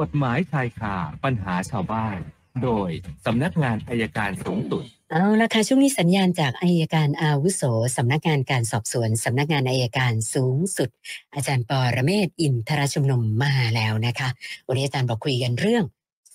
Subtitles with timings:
[0.00, 2.18] กฎหมายชายคาปัญหาชาวบ้าน
[2.62, 2.90] โดย
[3.26, 7.62] สำนักงานอัยการสูงสุด เอาละค่ะช่วงนี้สัญญาณจากอัยการอาวุโส
[7.96, 10.90] สำนักงานการสอบสวนสำนักงานอัยการสูงสุด
[11.34, 14.28] อาจารย์ปอระเมศวร์อินทรชุมนุมมาแล้วนะคะ
[14.68, 15.84] วันนี้อาจารย์บอกคุยกันเรื่อง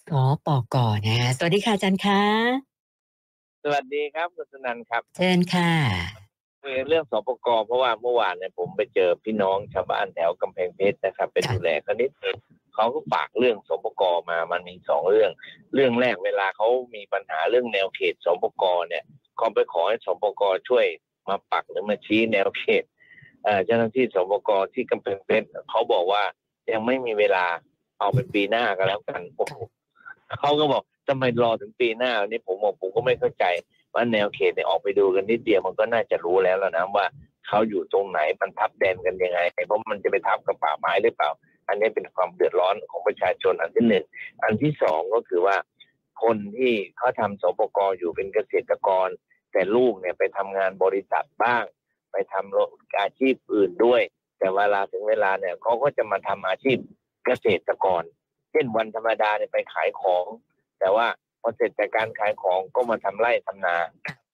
[0.09, 0.11] ส
[0.45, 0.75] ปก
[1.07, 2.21] นะสวัสดีค่ะอาจารย์คะ
[3.63, 5.71] สวัสดีครับคุณสนันท์ครับเชิญค่ะ
[6.63, 12.35] คุยเรื่องสปกเพราะว่าเมื่อวานเนี่ยผมไปเจอพี่น้องชาวบ้านแถวกำแพงเพชรนะครับเป็นค่ะดูแลเขานิดนึง
[12.79, 15.31] เขาก็ฝากเรื่องสปกมามันมีสองเรื่อง
[15.73, 19.03] เรื่องแรกเวลาเขามีปัญหาเรื่องแนวเขตสปกเนี่ย
[19.37, 20.85] เขาไปขอให้สปกช่วย
[21.29, 22.83] มาปักหรือมาชี้แนวเขต
[23.65, 26.23] เจ้าหน้าที่สปกที่กำแพงเพชรเขาบอกว่า
[26.71, 27.45] ยังไม่มีเวลา
[27.99, 29.45] เอาเป็นปีหน้าก็แล้วกันโอ้
[30.39, 33.45] เขาก็บอกทำไมรอถึงปีหน้าอันนี้ผมบอกผมก็ไม่เข้าใจ
[33.93, 37.05] ว่าแนวเขตเนี่ยออกไปดูกันนิดเดียวมันก็น่าจะรู้แล้วแล้วนะว่า
[37.47, 41.31] เขาอยู่ตรงไหนมันทับแดนกันยังไงเพราะมันจะไปทับกับป่าไม้หรือเปล่า
[41.69, 44.05] อันนี้เป็นความเดือดร้อนของประชาชนอันที่หนึ่ง
[44.43, 45.57] อันที่สองก็คือว่า
[46.23, 49.07] คนที่เขาทำสปกอยู่เป็นเกษตรกร
[49.51, 51.63] แต่ลูกเนี่ยไปทำงานบริษัทบ้าง
[52.11, 54.01] ไปทำอาชีพอื่นด้วย
[54.39, 56.77] แต่เวลาถึงเวลาเนี่ยเขาก็จะมาทำอาชีพ
[57.25, 58.03] เกษตรกร
[58.51, 60.25] เช่นวันธรรมดาเนี่ยไปขายของ
[60.79, 61.07] แต่ว่า
[61.41, 63.75] พอเสร็จจากการขายของก็มาทำไร่ทำนา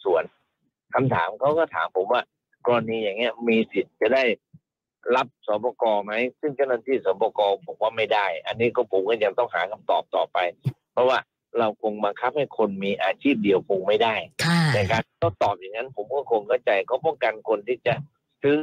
[0.03, 0.23] สวน
[0.93, 2.21] คำถามเขาก็ถามผมว่า
[2.67, 4.23] กรณีอย่างเงี้ยมีสิทธิ์จะได้
[5.15, 10.37] รับสปกไหมซึ่งเจ้าหน้าที่สปกบอกว่าไม่ได้ อันนี้ก็ผมก็ยังต้องหาคำตอบต่อไป
[10.93, 11.17] เพราะว่า
[11.59, 17.93] เราคงบังคับให้คนมีอาชีพเดียวคงไม่ได้ค่ะแต่การเขาตอบอย่างนั้น ผมก็คงเข้าใจเขาป้องกันคนที่จะ
[18.43, 18.57] ซื้อ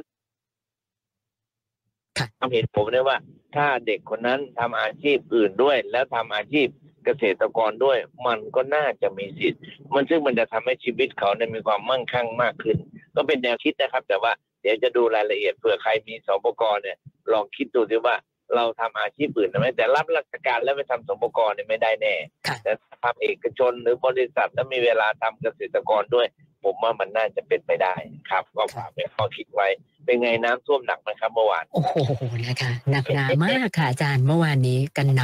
[2.18, 3.16] ค่ะทำเหตุผมได้ว่า
[3.56, 6.68] ถ้าเด็กคนนั้นทำอาชีพอื่นด้วย แล้วทำอาชีพ
[7.04, 9.62] เกษตรกรด้วย มันก็น่าจะมีสิทธิ์
[9.94, 12.76] มันซึ่งมันจะทำให้ชีวิตเขาเนี่ยมีความมั่งคั่งมากขึ้น
[13.14, 14.32] ก็เป็นแนวคิดนะครับ แต่ว่า
[14.62, 16.98] เดี๋ยวจะดูรายละเอียดเผื่อใครมีสปกรเนี่ย
[17.32, 18.16] ลองคิดดูดิว่า
[18.56, 22.14] เราทำอาชีพอื่นได้ไหมแต่รับราชการแล้วไปทำสปกรเนี่ยไม่ได้แน่
[22.46, 26.26] ค่ะแต่ถ้าทำเอกชนหรือบริษัทแล้วมีเวลาทำเกษตรกรด้วย
[26.64, 27.94] ผมว่ามันน่าจะเป็นไปได้
[28.30, 29.68] ครับ ก็ฝากเป็นข้อคิดไว้
[30.04, 31.82] เป็นไงน้ำท่วมหนักไหมครับเมื่อวานโอ้
[32.16, 35.22] โหนะคะหนักหนามากค่ะอาจารย์เมื่อวานนี้กันน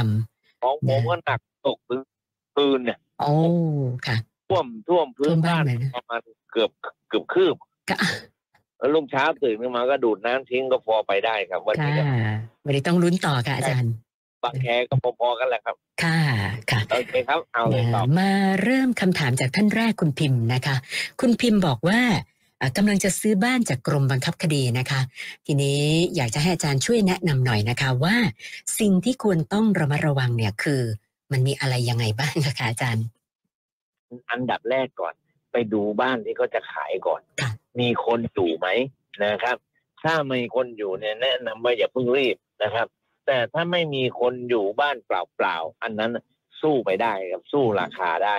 [0.61, 2.01] ของผมก็หนักตกถึง
[2.55, 3.33] คืนเนี่ยำโอ้
[4.07, 4.17] ค่ะ
[4.49, 6.21] ท่วมท่วมพื้ท่นวมบ้าบ้านนเลยนะประมาณ
[6.51, 6.71] เกือบ
[7.09, 7.55] เกือบคืบ
[7.89, 7.99] ค่ะ
[8.79, 12.03] แล้วลุงเช้าตื่นขึ้นมาก็ดูดน้ำทิ้งก็พอไปได้ครับวันค่ะนี้ก็
[12.65, 13.93] วันนี้ต้องลุ้นต่อค่ะอาจารย์
[14.43, 16.19] บางแคก็พอๆกันแหละครับ ค่ะ
[16.71, 18.29] ค่ะโอเคครับ เอาเลยต่อมา
[18.63, 20.75] เริ่มคำถามจากท่านแรกคุณพิมพ์นะคะ
[21.21, 22.01] คุณพิมพ์บอกว่า
[22.61, 25.01] อ่ากำลังจะซื้อบ้านจากกรมบังคับคดีนะคะ
[25.45, 25.81] ทีนี้
[26.15, 28.15] อยากจะให้อาจารย์ช่วยแนะนำหน่อยนะคะว่า
[28.79, 30.81] สิ่งที่ควรต้องระมัดระวังเนี่ยคือ
[31.31, 33.05] มันมีอะไรยังไงบ้างนะคะอาจารย์
[34.31, 35.13] อันดับแรกก่อน
[35.51, 38.67] ไปดูบ้านที่เขาจะขายก่อนค่ะ มีคนอยู่ไหม
[39.25, 39.57] นะครับ
[40.03, 42.87] ถ้ามีคนอยู่เนี่ยแนะนำว่าอย่าเพิ่งรีบนะครับ
[43.27, 46.11] แต่ถ้าไม่มีคนอยู่บ้านเปล่าๆอันนั้น
[46.61, 48.37] สู้ไปได้ครับสู้ราคาได้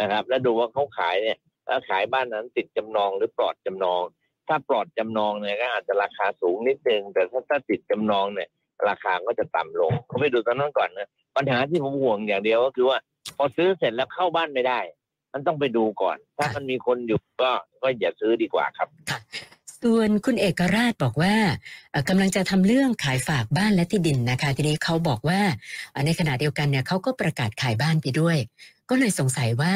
[0.00, 4.02] นะครับ แล้วดูว่าเขาขายเนี่ยแล้วขายบ้านนั้นติดจำนองหรือปลอดจำนอง
[4.48, 8.48] ถ้าปลอดจำนองเนี่ยก็อาจจะราคาสูงนิดนึงแต่ถ้าถ้าติดจำนองเนี่ย
[8.88, 12.98] ราคาก็จะต่ำลงเขาไปดูตอนนั้นก่อนนะปัญหาที่ผมห่วงอย่างเดียวก็คือว่า
[13.36, 14.80] พอซื้อเสร็จแล้วเข้าบ้านไม่ได้
[15.32, 17.50] มันต้องไปดูก่อน ถ้ามันมีคนอยู่ก็
[17.82, 18.88] ก็อย่าซื้อดีกว่าครับ
[19.82, 21.34] ส่วนคุณเอกราชบอกว่า
[21.90, 25.40] เอ่อกำลังจะทำเรื่องขายฝากบ้านและที่ดินนะคะ ทีนี้เขาบอกว่า
[25.92, 28.36] เอ่อในขณะเดียวกันเนี่ยเขาก็ประกาศขายบ้านไปด้วย
[28.90, 29.74] ก็เลยสงสัยว่า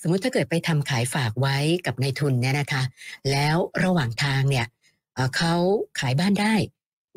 [0.00, 1.56] สมมุติถ้าเกิดไปทำขายฝากไว้
[1.86, 2.82] กับนายทุนเนี่ยนะคะ
[3.30, 4.66] แล้วระหว่างทางเนี่ย
[5.14, 5.54] เอ่อเขา
[6.00, 6.54] ขายบ้านได้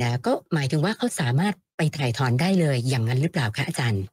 [0.01, 4.03] นะก็หมายถึงว่าเขาสามารถไปถ่ายถอนได้เลยอย่างนั้นหรือเปล่าคะอาจารย์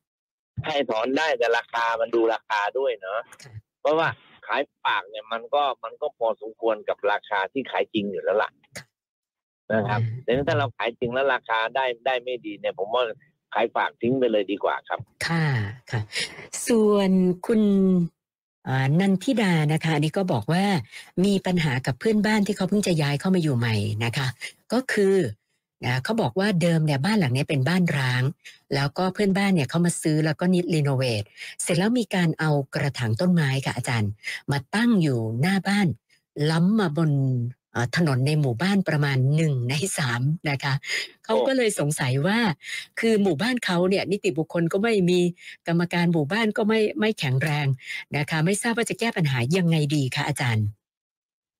[0.64, 3.52] ให้ถอนได้แต่ราคามันดูราคาด้วยเนาะค่ะ
[3.86, 4.10] เพราะว่า
[4.46, 8.50] ขายปากเนี่ยมันก็มันก็พอสมควรกับราคาที่ขายจริงอยู่แล้วล่ะ
[9.74, 13.02] นะครับแต่ถ้าเราขายจริงแล้วราคาได้ได้ไม่ดีเนี่ย ผมว่า
[13.54, 15.46] ขายฝากทิ้งไปเลยดีกว่าครับ ค่ะ
[15.90, 16.00] ค่ะ
[16.68, 17.10] ส่วน
[17.46, 17.60] คุณ
[18.66, 20.64] อ่านันทิดานะคะอันนี้ก็บอกว่า
[21.24, 24.26] มีปัญหากับเพื่อนบ้านที่เขาเพิ่งจะย้ายเข้ามาอยู่ใหม่นะคะ
[24.72, 25.14] ก็คือ
[25.84, 28.22] นะเขาบอกว่าเดิมเนี่ยบ้านหลังนี้เป็นบ้านร้าง
[28.74, 31.22] แล้วก็เพื่อนบ้านเนี่ยเขามาซื้อแล้วก็นิดรีโนเวท
[31.62, 34.10] เสร็จแล้วมีการเอากระถางต้นไม้ค่ะอาจารย์
[34.50, 35.86] มาตั้งอยู่หน้าบ้าน
[36.50, 37.10] ล้ำมาบน
[37.96, 40.74] ถนนในหมู่บ้านประมาณหนึ่งในสามนะคะ
[41.24, 42.38] เขาก็เลยสงสัยว่า
[43.00, 45.20] คือหมู่บ้านเขาเนี่ย นิติบุคคลก็ไม่มี
[45.66, 47.66] กรรมการหมู่บ้านก็ไม่ไม่แข็งแรง
[48.16, 50.66] นะคะ ไม่ทราบว่าจะแก้ปัญหายังไงดีคะอาจารย์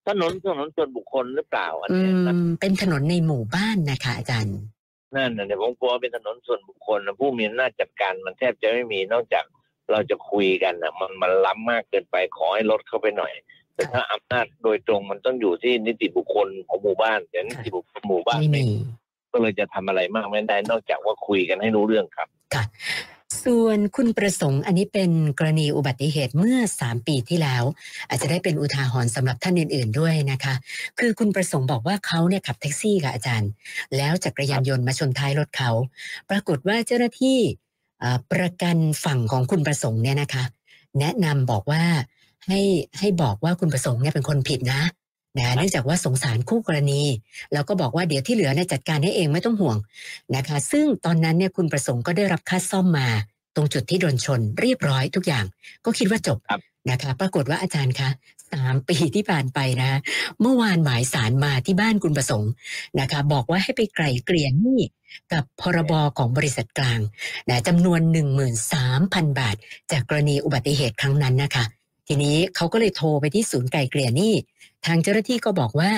[0.08, 4.58] ถนนถนนส่วนบุคคลหรือเปล่าอันอืเนี้ยนะมเป็นถนนในหมู่บ้านนะคะ อาจารย์
[5.16, 9.44] นั่นน่ะเนี่ยผมกลัวเป็นถนนส่วนบุคคลนะผู้มีอำนาจจัดการมันแทบจะไม่มีนอกจาก
[9.90, 13.32] เราจะคุยกันนะมันมันล้ำมากเกินไปขอให้ลดเข้าไปหน่อย
[13.74, 18.76] แต่ถ้าอำนาจโดยตรงมันต้องอยู่ที่นิติบุคคลของหมู่บ้านแต่นิติบุคคลหมู่บ้านไม่ไม่มี
[19.32, 22.64] ก็เลยจะทำอะไรมากไม่ได้นอกจากว่าคุยกันให้รู้เรื่องครับค่ะ
[23.46, 27.62] ส่วนคุณประสงค์อันนี้เป็นกรณีอุบัติเหตุเมื่อ 3 ปีที่แล้ว
[28.08, 30.54] อาจจะได้เป็นอุทาหรณ์สำหรับท่านอื่น ๆด้วยนะคะ
[30.98, 33.50] คือคุณประสงค์บอกว่าเขาเนี่ยขับแท็กซี่ค่ะอาจารย์
[33.96, 35.70] แล้วจักรยานยนต์มาชนท้ายรถเขา
[36.30, 37.38] ปรากฏว่าเจ้าหน้าที่
[38.32, 40.44] ประกันฝั่งของคุณประสงค์เนี่ยนะคะ
[41.00, 41.82] แนะนำบอกว่า
[42.46, 42.60] ให้
[42.98, 44.82] ให้บอกว่าคุณประสงค์เนี่ยเป็นคนผิดนะ
[45.38, 47.02] นะเนื่องจากว่าสงสารคู่กรณี
[47.52, 49.76] แล้วก็บอกว่าเดี๋ยวที่เหลือเนี่ยจัดการให้เองไม่ต้องห่วง
[50.36, 53.08] นะคะ ซึ่งตอนนั้นเนี่ยคุณประสงค์ก็ได้รับค่าซ่อมมา
[53.56, 55.44] ตรงจุดที่โดนชนเรียบร้อยทุกอย่าง
[55.84, 56.60] ก็คิดว่าจบครับ
[56.90, 58.10] นะคะปรากฏว่าอาจารย์คะ
[58.52, 60.00] สามปีที่ผ่านไปนะ
[60.40, 62.52] เมื่อวานหมายสารมาที่บ้านคุณประสงค์
[63.00, 64.80] นะคะ บอกว่าให้ไปไกล่เกลี่ยหนี้
[65.32, 67.00] กับพรบของบริษัทกลาง
[67.48, 68.00] นะจำนวน
[68.70, 69.56] 13,000 บาท
[69.92, 71.64] จากกรณีอุบัติเหตุครั้งนั้นนะคะ
[72.08, 74.34] ทีนี้เขาก็เลยโทรไปที่ศูนย์ไกล่เกลี่ยหนี้
[74.86, 75.92] ทางเจ้าหน้าที่ก็บอกว่า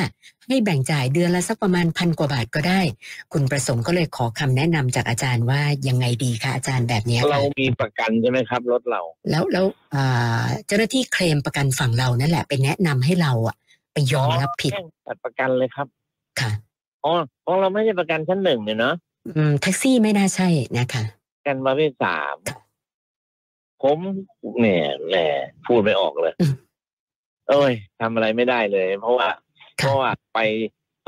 [0.49, 2.81] ให้แบ่งจ่ายเดือนละสักประมาณพันกว่าบาทก็ได้
[3.32, 9.00] คุณประสงค์ก็เลยขอคำแนะนำจากอาจารย์ว่ายังไงดีคะอาจารย์แบบเนี้ยเราค่ะมีประกันใช่ไหมครับรถเรา
[9.31, 13.56] แล้วแล้วอ่าเจ้าหน้าที่เคลมประกันฝั่งเรานั่นแหละไปแนะนำให้เราอะ
[13.93, 15.87] ไปยอมรับผิดแจ้งตัดประกันเลยครับ
[16.40, 16.50] ค่ะ
[17.04, 17.12] อ๋อ
[17.44, 18.94] ของเราไม่ใช่ประกันชั้นหนึ่งเนี่ยเนาะ
[19.37, 21.04] อืมแท็กซี่ไม่น่าใช่นะคะ
[21.37, 22.34] ประกันประเภทสาม
[23.82, 23.98] ผม
[24.60, 25.28] เนี่ยแหละ
[25.66, 26.54] พูดไม่ออกเลยอืม
[27.48, 29.28] เอ้ยทำอะไรไม่ได้เลย เพราะว่า
[29.76, 30.38] เพค่ะราะว่าไป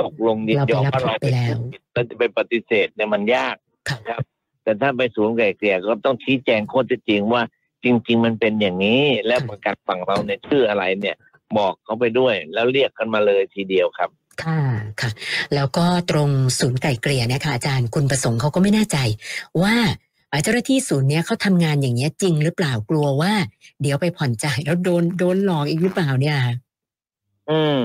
[0.00, 3.56] ตกลงยินยอมเราไปรับว่าเราไปแล้วผิดเราจะไปปฏิเสธเนี่ยมันยาก
[3.88, 4.22] ค่ะครับ
[4.62, 7.42] แต่ถ้าไปศูนย์ไกล่เกลี่ยก็ต้องชี้แจงข้อเท็จจริงว่า
[7.84, 11.16] จริง ๆ มันเป็นอย่างนี้ แล้วประกันฝั่งเราเนี่ยชื่ออะไรเนี่ย
[11.58, 14.10] บอกเขาไปด้วย แล้วเรียกกันมาเลยทีเดียวครับ
[14.42, 14.60] ค่ะ
[15.00, 15.10] ค่ะ
[15.54, 18.98] แล้วก็ตรงศูนย์ไก่เกลี่ยเนะคะอาจารย์คุณประสงค์เขาก็ไม่แน่ใจ
[19.62, 19.74] ว่า
[20.30, 23.32] เอ่อเจ้าหน้าที่ศูนย์เนี้ยเขาทำงานอย่างเงี้ยจริงหรือเปล่ากลัวว่า
[23.82, 26.36] เดี๋ยวไปผ่อนจ่ายแล้วโดนโดนหลอกอีกหรือเปล่าเนี่ย
[27.50, 27.78] อืม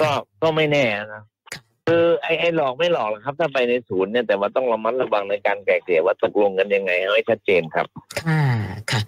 [0.00, 0.10] ก็
[0.42, 0.84] ก็ไม่แน่
[1.14, 1.22] นะ
[1.86, 7.86] คือไอ้ไอ้หลอกไม่หลอกหรอกครับ ถ้าไปในศูนย์เนี่ยแต่ว่าต้องระมัดระวังในการไกล่เกลี่ยว่าตกลงกันยังไงให้ชัดเจนครับ
[8.22, 8.42] ค่ะ
[8.90, 9.00] ค่ะ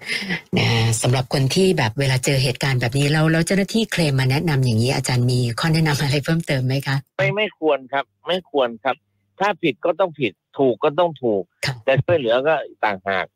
[0.58, 0.69] นะ
[1.02, 8.97] สำหรับคนที่แบบเวลาเจอเหตุการณ์แบบนี้แล้วแล้วเจ้าหน้าที่เคลมมาแนะนำอย่างนี้อาจารย์มีข้อแนะนำอะไรเพิ่มเติมไหมคะ ไม่ไม่ควรครับ ไม่ควรครับ
[9.40, 12.54] ถ้าผิดก็ต้องผิดถูกก็ต้องถูกค่ะแต่ช่วยเหลือก็
[12.84, 13.26] ต่างหาก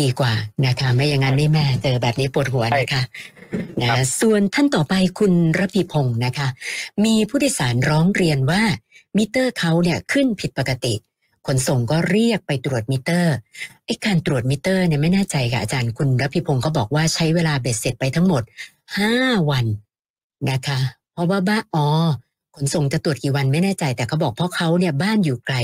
[0.00, 0.32] ดีกว่า
[0.66, 3.02] นะคะ ไม่อย่างนั้นนี่แม่เจอแบบนี้ปวดหัวนะคะ
[3.82, 3.90] นะ
[4.20, 6.48] ส่วนท่านต่อไปคุณรพีพงศ์นะคะ
[7.04, 8.62] มีผู้โดยสารร้องเรียนว่า
[9.16, 10.94] มิเตอร์เขาเนี่ยขึ้นผิดปกติ
[11.46, 13.34] ขนส่งก็เรียกไปตรวจมิเตอร์
[13.86, 18.42] ไอ้การตรวจมิเตอร์เนี่ยไม่แน่ใจค่ะอาจารย์คุณรพีพงศ์ก็บอกว่าใช้เวลาเบ็ดเสร็จไปทั้งหมด
[18.96, 19.14] ห้า
[19.50, 19.66] วัน
[20.50, 20.78] นะคะ
[21.12, 21.86] เพราะว่าบ้านอ๋อ
[22.58, 25.56] ขนส่งจะตรวจกี่วันไม่แน่ใจ แต่เขาบอกเพราะเขาเนี่ยบ้านอยู่ไกล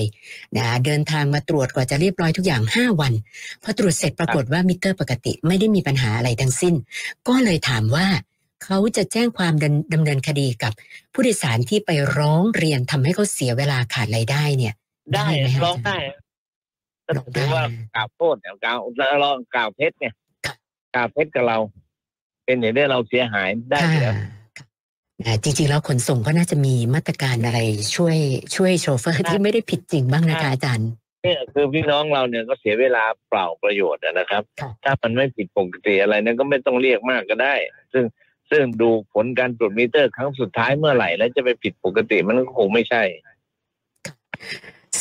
[0.56, 3.12] นะเดินทางมาตรวจกว่าจะเรียบร้อยทุกอย่างห้าวัน
[3.62, 6.74] พอตรวจเสร็จปรากฏว่ามิเตอร์ปกติไม่ได้มีปัญหาอะไรทั้งสิ้น
[7.28, 8.06] ก็เลยถามว่า
[8.64, 10.72] เขาจะแจ้งความดำดำเนินคดีกับ
[11.12, 14.74] ผู้โดยสารที่ไปร้องเรียนทำให้เขาเสียเวลาขาดรายได้เนี่ย
[15.14, 15.96] ได้ไหมคะร้องได้
[17.06, 17.64] ก็ร้องได้ถือว่า
[17.94, 18.78] กล่าวโทษเนี่ยกล่าว
[19.20, 20.06] เรากล่าวเท็จไง
[20.46, 20.54] ค่ะ
[20.94, 21.58] กล่าวเท็จกับเรา
[22.44, 24.43] เป็นอย่างได้เราเสียหายได้ค่ะอยู่แล้วค่ะอ่า
[25.42, 27.58] จริงๆ แล้วขนส่งก็น่าจะมีมาตรการอะไร
[27.96, 28.16] ช่วย
[28.56, 30.90] ช่วยโชเฟอร์ที่ไม่ได้ผิดจริงบ้างนะคะอาจารย์
[31.22, 37.54] เนี่ยคือพี่น้องเราเนี่ยก็เสียเวลาเปล่าประโยชน์อะนะครับค่ะถ้ามันไม่ผิดปกติอะไรนั้นก็ไม่ต้องเรียกมากก็ได้
[37.92, 38.04] ซึ่ง
[38.50, 43.02] ซึ่งดูผลการตรวจมิเตอร์ครั้งสุดท้ายเมื่อไหร่ แล้วจะไปผิดปกติมันก็คงไม่ใช่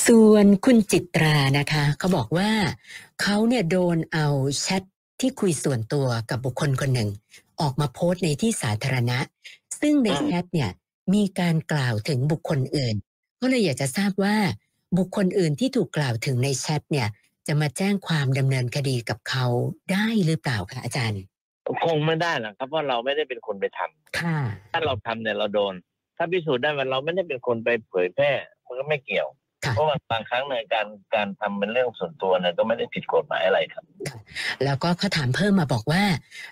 [0.07, 2.49] ส่วนคุณจิตรานะคะเขาบอกว่า
[3.21, 4.27] เขาเนี่ยโดนเอา
[4.61, 4.83] แชท
[5.19, 7.09] ที่คุยส่วนตัวกับบุคคลคนหนึ่ง
[7.61, 9.17] ออกมาโพสต์ในที่สาธารณะ
[9.83, 10.71] ซึ่งในอืมแชทเนี่ย
[11.13, 12.95] มีการกล่าวถึงบุคคลอื่น
[13.41, 14.35] ก็เลยอยากจะทราบว่า
[14.97, 17.07] บุคคลอื่นที่ถูกกล่าวถึงในแชทเนี่ย
[17.47, 19.45] จะมาแจ้งความดำเนินคดีกับเขา
[19.91, 21.21] ได้หรือเปล่าคะอาจารย์
[21.85, 24.37] คงไม่ได้หรอกครับเพราะเราไม่ได้เป็นคนไปทำค่ะ
[24.73, 25.73] ถ้าเราทำเนี่ยเราโดน
[26.17, 28.31] ถ้าพิสูจน์ได้ว่าเราไม่ได้เป็นคนไปเผยแพร่
[28.65, 29.27] มันก็ไม่เกี่ยว
[29.65, 33.83] ค่ะเพราะว่าบางครั้งในการการทำเป็นเรื่องส่วนตัวเนี่ยก็ไม่ได้ผิดกฎหมายอะไรครับ
[34.63, 36.03] แล้วก็เขาถามเพิ่มมาบอกว่า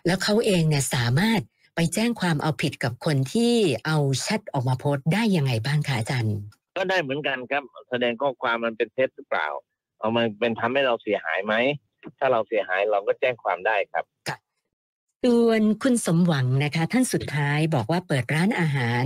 [0.05, 1.41] แล้วเขาเองเนี่ยสามารถ
[1.75, 3.53] ไปแจ้งความเอาผิดกับคนที่
[3.85, 6.37] เอาแชทออกมาโพสต์ได้ยังไงบ้างคะอาจารย์
[6.77, 9.47] ก็ได้เหมือนกันครับ แสดงข้อความมันเป็นเท็จหรือเปล่า
[9.99, 11.53] เอามันเป็นทำให้เราเสียหายไหม
[12.19, 14.05] ถ้าเราเสียหายเราก็แจ้งความได้ครับ
[15.23, 19.03] ส่วนคุณสมหวังนะคะ ท่านสุดท้ายบอกว่าเปิดร้านอาหาร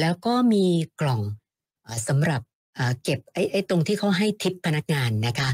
[0.00, 0.66] แล้วก็มี
[1.00, 1.22] กล่อง
[1.82, 2.40] เอ่อสำหรับ
[2.74, 5.50] เอ่อเก็บไอ้ไอ้ตรงที่เขาให้ทิปพนักงานนะคะ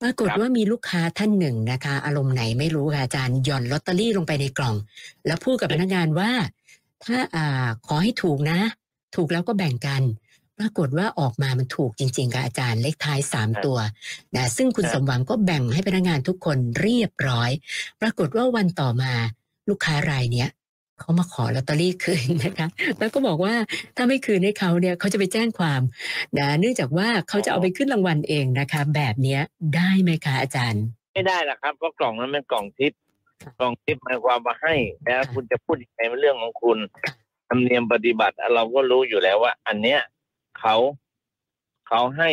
[0.00, 4.76] ปรากฏครับว่ามีลูกค้าท่านหนึ่งนะคะ อารมณ์ไหนไม่รู้ค่ะอาจารย์หย่อนลอตเตอรี่ลงไปในกล่อง
[5.26, 6.30] แล้วพูดกับพนักงานว่า
[7.04, 8.60] ถ้าอ่าขอให้ถูกนะ
[9.16, 10.02] ถูกแล้วก็แบ่งกัน
[10.58, 13.78] ปรากฏว่าออกมามันถูกจริงๆค่ะอาจารย์เลขท้ายสามตัว
[14.36, 17.50] นะซึ่งคุณสมหวังก็แบ่งให้พนักงานทุกคนเรียบร้อย
[18.00, 19.12] ปรากฏว่าวันต่อมา
[19.68, 20.48] ลูกค้ารายเนี้ย
[21.00, 23.54] เขามาขอลอตเตอรี่คืนนะคะ แล้วก็บอกว่า
[23.96, 25.80] ถ้าไม่คืนให้เขาเนี่ยเขาจะไปแจ้งความ
[26.38, 29.40] นะเนื่องจากว่าเขาจะเอาไปขึ้นรางวัลเองนะคะ แบบเนี้ย
[29.76, 32.92] ได้ไหมคะอาจารย์ ไม่ได้ละครับเพราะกล่องนั้นเป็นกล่องทิป
[33.60, 37.12] กล่องทิปหมายความว่าให้แล้วค่ะคุณจะพูดยังไงเป็นเรื่องของคุณค่ะ
[37.48, 40.00] ธรรมเนียมปฏิบัติเราก็รู้อยู่แล้วว่า อันเนี้ย
[40.60, 40.76] เขา
[41.88, 42.30] เขาให้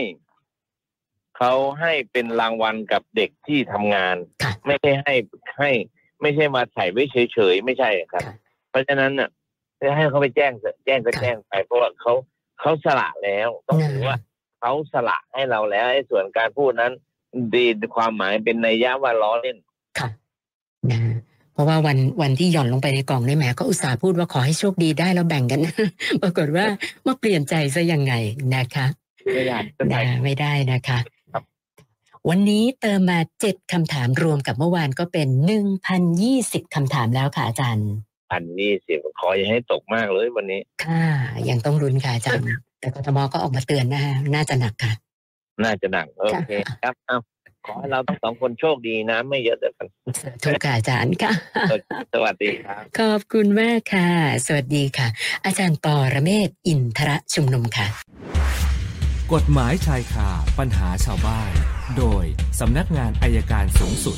[1.38, 5.14] เขาให้เป็นรางวัลกับเด็กที่ทำงานค่ะไม่ใช่ให้
[5.58, 5.72] ให้
[6.22, 8.36] ไม่ใช่มาใส่ไว้เฉยๆไม่ใช่ครับค่ะ
[8.70, 9.30] เพราะฉะนั้นน่ะ
[9.82, 12.14] จะให้เขาไปแจ้งเถอะแจ้งก็ค่ะแจ้งไป เพราะว่าเขา
[12.60, 14.18] เขาสละแล้วต้องถือว่า
[14.60, 16.94] เขาสละให้เราแล้วไอ้ส่วนการพูดนั้น
[17.54, 19.58] ดีความหมายเป็นนัยยะว่าล้อเล่น
[20.00, 20.10] ค่ะ
[20.92, 21.00] นะ
[21.54, 25.60] เพราะว่าวันวันที่หย่อนลงไปในกล่องนี่แหมก็อุตส่าห์พูดว่าขอให้โชคดีได้แล้วแบ่งกัน
[26.22, 26.66] ปรากฏว่า
[27.06, 28.14] มาเปลี่ยนใจซะยังไง
[28.56, 28.86] นะคะ
[29.34, 31.00] ไม่ได้ก็นะใช่ไม่ได้นะคะ
[31.34, 31.44] ครับ
[32.30, 37.90] วันนี้เติมมาเจ็ดคำถามรวมกับเมื่อวานก็เป็นหนึ่งพันยี่สิบคำถามแล้วค่ะอาจารย์
[38.30, 41.06] พันยี่สิบขออย่าให้ตกมากเลยวันนี้ ค่ะ
[41.50, 42.46] ยังต้องรุนค่ะอาจารย์
[42.80, 44.94] แต่กทมก็ออกมาเตือนนะคะน่าจะหนักค่ะ
[45.64, 46.52] น่าจะหนัก โอเค
[46.84, 47.18] ครับเอา
[47.66, 49.88] ขอให้เราทั้งสองคนโชคดีนะไม่เยอะแต่กัน
[50.44, 51.32] ทุกค่ะอาจารย์ค่ะ
[52.14, 54.10] สวัสดีครับ ขอบคุณมากค่ะ
[54.46, 55.08] สวัสดีค่ะ
[55.46, 57.88] อาจารย์ปอระเมศวร์อินทรชุมนุมค่ะ
[59.34, 60.30] กฎหมายชายคา
[60.60, 61.52] ปัญหาชาวบ้าน
[61.98, 62.24] โดย
[62.60, 64.18] สำนักงานอายการสูงสุด